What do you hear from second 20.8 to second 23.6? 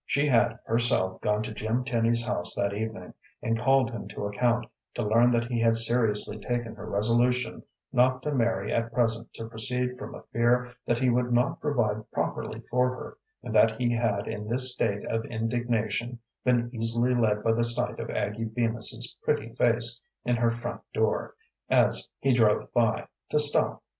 door, as he drove by, to